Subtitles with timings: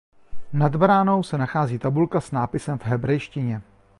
[0.53, 3.61] Nad bránou se nachází tabulka s nápisem v hebrejštině.